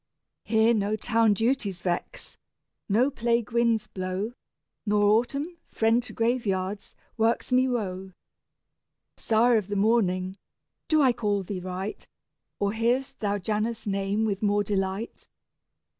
[0.41, 2.35] Here no town duties vex,
[2.89, 4.33] no plague winds blow,
[4.83, 8.13] Nor Autumn, friend to graveyards, works me woe.
[9.17, 10.39] Sire of the morning
[10.87, 12.07] (do I call thee right,
[12.57, 15.27] Or hear'st thou Janus' name with more delight?)